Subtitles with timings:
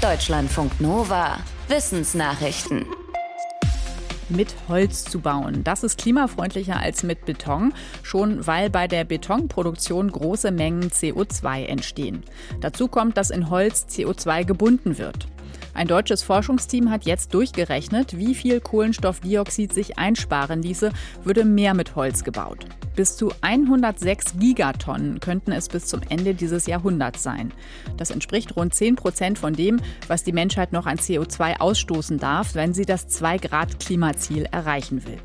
[0.00, 1.36] Deutschlandfunk Nova.
[1.68, 2.86] Wissensnachrichten.
[4.30, 5.62] Mit Holz zu bauen.
[5.62, 12.22] Das ist klimafreundlicher als mit Beton, schon weil bei der Betonproduktion große Mengen CO2 entstehen.
[12.62, 15.26] Dazu kommt, dass in Holz CO2 gebunden wird.
[15.74, 20.90] Ein deutsches Forschungsteam hat jetzt durchgerechnet, wie viel Kohlenstoffdioxid sich einsparen ließe,
[21.24, 22.66] würde mehr mit Holz gebaut.
[22.96, 27.52] Bis zu 106 Gigatonnen könnten es bis zum Ende dieses Jahrhunderts sein.
[27.96, 32.54] Das entspricht rund 10 Prozent von dem, was die Menschheit noch an CO2 ausstoßen darf,
[32.54, 35.18] wenn sie das 2-Grad-Klimaziel erreichen will.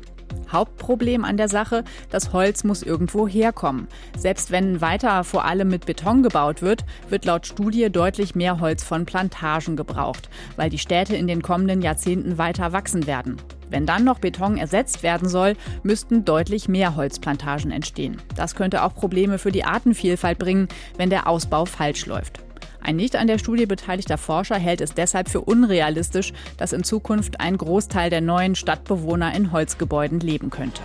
[0.50, 3.88] Hauptproblem an der Sache, das Holz muss irgendwo herkommen.
[4.16, 8.84] Selbst wenn weiter vor allem mit Beton gebaut wird, wird laut Studie deutlich mehr Holz
[8.84, 13.36] von Plantagen gebraucht, weil die Städte in den kommenden Jahrzehnten weiter wachsen werden.
[13.68, 18.22] Wenn dann noch Beton ersetzt werden soll, müssten deutlich mehr Holzplantagen entstehen.
[18.36, 22.45] Das könnte auch Probleme für die Artenvielfalt bringen, wenn der Ausbau falsch läuft.
[22.86, 27.40] Ein nicht an der Studie beteiligter Forscher hält es deshalb für unrealistisch, dass in Zukunft
[27.40, 30.82] ein Großteil der neuen Stadtbewohner in Holzgebäuden leben könnte.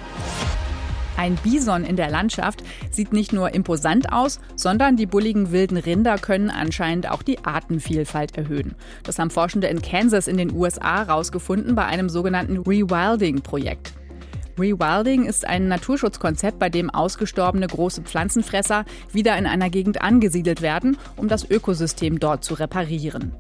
[1.16, 6.18] Ein Bison in der Landschaft sieht nicht nur imposant aus, sondern die bulligen wilden Rinder
[6.18, 8.74] können anscheinend auch die Artenvielfalt erhöhen.
[9.04, 13.94] Das haben Forschende in Kansas in den USA herausgefunden bei einem sogenannten Rewilding-Projekt.
[14.60, 20.98] Rewilding ist ein Naturschutzkonzept, bei dem ausgestorbene große Pflanzenfresser wieder in einer Gegend angesiedelt werden,
[21.18, 23.34] um das Ökosystem dort zu reparieren.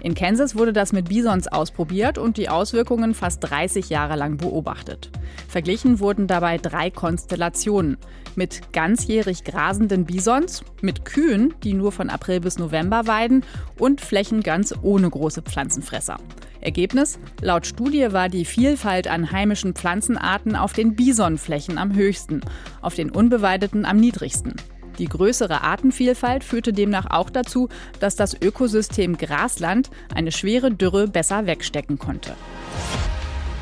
[0.00, 5.10] In Kansas wurde das mit Bisons ausprobiert und die Auswirkungen fast 30 Jahre lang beobachtet.
[5.48, 7.96] Verglichen wurden dabei drei Konstellationen.
[8.36, 13.44] Mit ganzjährig grasenden Bisons, mit Kühen, die nur von April bis November weiden
[13.78, 16.18] und Flächen ganz ohne große Pflanzenfresser.
[16.60, 17.18] Ergebnis?
[17.40, 22.40] Laut Studie war die Vielfalt an heimischen Pflanzenarten auf den Bisonflächen am höchsten,
[22.80, 24.54] auf den unbeweideten am niedrigsten.
[24.98, 27.68] Die größere Artenvielfalt führte demnach auch dazu,
[28.00, 32.34] dass das Ökosystem Grasland eine schwere Dürre besser wegstecken konnte.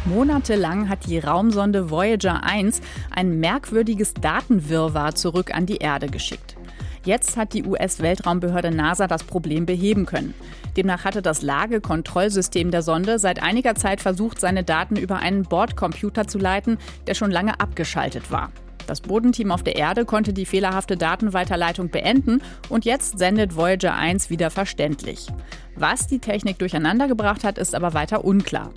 [0.06, 6.56] Monatelang hat die Raumsonde Voyager 1 ein merkwürdiges Datenwirrwarr zurück an die Erde geschickt.
[7.04, 10.34] Jetzt hat die US-Weltraumbehörde NASA das Problem beheben können.
[10.76, 16.26] Demnach hatte das Lagekontrollsystem der Sonde seit einiger Zeit versucht, seine Daten über einen Bordcomputer
[16.26, 18.50] zu leiten, der schon lange abgeschaltet war.
[18.86, 24.30] Das Bodenteam auf der Erde konnte die fehlerhafte Datenweiterleitung beenden und jetzt sendet Voyager 1
[24.30, 25.26] wieder verständlich.
[25.74, 28.70] Was die Technik durcheinandergebracht hat, ist aber weiter unklar.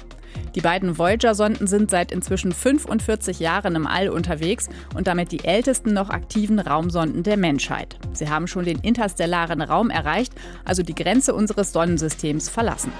[0.56, 5.94] Die beiden Voyager-Sonden sind seit inzwischen 45 Jahren im All unterwegs und damit die ältesten
[5.94, 7.98] noch aktiven Raumsonden der Menschheit.
[8.14, 10.34] Sie haben schon den interstellaren Raum erreicht,
[10.66, 12.92] also die Grenze unseres Sonnensystems verlassen.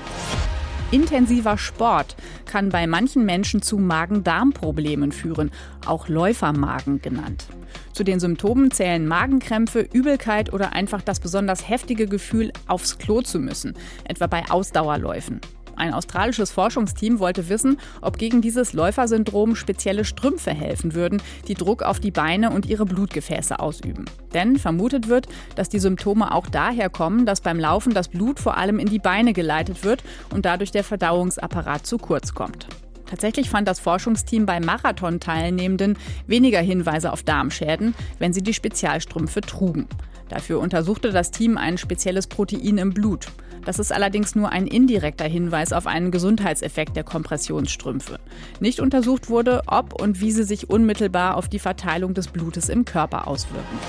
[0.92, 2.16] Intensiver Sport
[2.48, 5.52] kann bei manchen Menschen zu Magen-Darm-Problemen führen,
[5.86, 7.46] auch Läufermagen genannt.
[7.94, 13.38] Zu den Symptomen zählen Magenkrämpfe, Übelkeit oder einfach das besonders heftige Gefühl, aufs Klo zu
[13.38, 15.42] müssen, etwa bei Ausdauerläufen.
[15.80, 21.84] Ein australisches Forschungsteam wollte wissen, ob gegen dieses Läufersyndrom spezielle Strümpfe helfen würden, die Druck
[21.84, 24.04] auf die Beine und ihre Blutgefäße ausüben.
[24.34, 28.58] Denn vermutet wird, dass die Symptome auch daher kommen, dass beim Laufen das Blut vor
[28.58, 30.04] allem in die Beine geleitet wird
[30.34, 32.68] und dadurch der Verdauungsapparat zu kurz kommt.
[33.10, 35.98] Tatsächlich fand das Forschungsteam bei Marathon-Teilnehmenden
[36.28, 39.88] weniger Hinweise auf Darmschäden, wenn sie die Spezialstrümpfe trugen.
[40.30, 43.28] Dafür untersuchte das Team ein spezielles Protein im Blut.
[43.66, 48.20] Das ist allerdings nur ein indirekter Hinweis auf einen Gesundheitseffekt der Kompressionsstrümpfe.
[48.60, 52.86] Nicht untersucht wurde, ob und wie sie sich unmittelbar auf die Verteilung des Blutes im
[52.86, 53.80] Körper auswirken.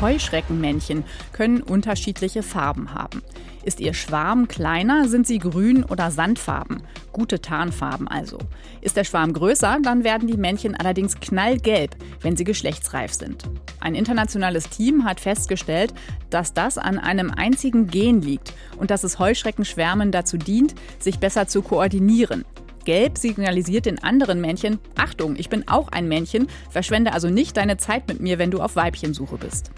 [0.00, 3.22] Heuschreckenmännchen können unterschiedliche Farben haben.
[3.64, 6.82] Ist ihr Schwarm kleiner, sind sie grün oder sandfarben.
[7.12, 8.38] Gute Tarnfarben also.
[8.82, 13.44] Ist der Schwarm größer, dann werden die Männchen allerdings knallgelb, wenn sie geschlechtsreif sind.
[13.80, 15.94] Ein internationales Team hat festgestellt,
[16.28, 21.46] dass das an einem einzigen Gen liegt und dass es Heuschreckenschwärmen dazu dient, sich besser
[21.48, 22.44] zu koordinieren.
[22.84, 27.76] Gelb signalisiert den anderen Männchen, Achtung, ich bin auch ein Männchen, verschwende also nicht deine
[27.76, 29.70] Zeit mit mir, wenn du auf Weibchensuche bist.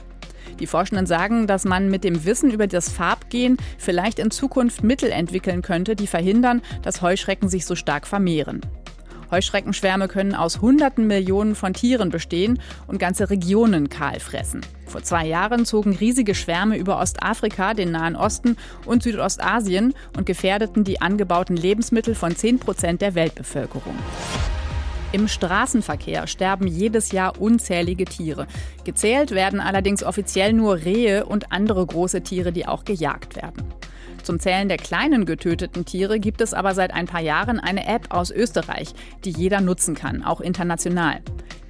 [0.61, 5.11] Die Forschenden sagen, dass man mit dem Wissen über das Farbgen vielleicht in Zukunft Mittel
[5.11, 8.61] entwickeln könnte, die verhindern, dass Heuschrecken sich so stark vermehren.
[9.31, 14.61] Heuschreckenschwärme können aus hunderten Millionen von Tieren bestehen und ganze Regionen kahl fressen.
[14.87, 20.85] Vor zwei Jahren zogen riesige Schwärme über Ostafrika, den Nahen Osten und Südostasien und gefährdeten
[20.85, 23.97] die angebauten Lebensmittel von 10 Prozent der Weltbevölkerung.
[25.13, 28.47] Im Straßenverkehr sterben jedes Jahr unzählige Tiere.
[28.85, 33.63] Gezählt werden allerdings offiziell nur Rehe und andere große Tiere, die auch gejagt werden.
[34.27, 38.13] Zum Zählen der kleinen getöteten Tiere gibt es aber seit ein paar Jahren eine App
[38.13, 38.93] aus Österreich,
[39.25, 41.21] die jeder nutzen kann, auch international.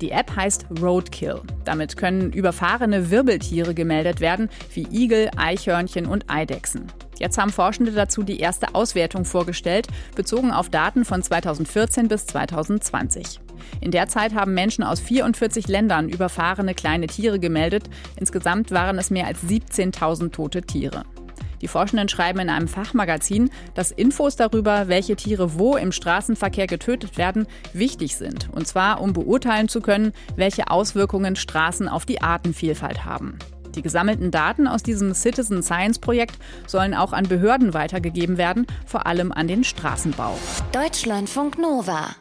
[0.01, 1.43] Die App heißt Roadkill.
[1.67, 6.87] Damit können überfahrene Wirbeltiere gemeldet werden, wie Igel, Eichhörnchen und Eidechsen.
[7.19, 13.39] Jetzt haben Forschende dazu die erste Auswertung vorgestellt, bezogen auf Daten von 2014 bis 2020.
[13.83, 17.91] In der Zeit haben Menschen aus 44 Ländern überfahrene kleine Tiere gemeldet.
[18.19, 21.05] Insgesamt waren es mehr als 17.000 tote Tiere.
[21.61, 27.19] Die Forschenden schreiben in einem Fachmagazin, dass Infos darüber, welche Tiere wo im Straßenverkehr getötet
[27.19, 28.49] werden, wichtig sind.
[28.53, 33.39] Und zwar, um beurteilen zu können, welche Auswirkungen Straßen auf die Artenvielfalt haben.
[33.75, 39.07] Die gesammelten Daten aus diesem Citizen Science Projekt sollen auch an Behörden weitergegeben werden, vor
[39.07, 40.39] allem an den Straßenbau.
[40.73, 42.17] Deutschlandfunk Nova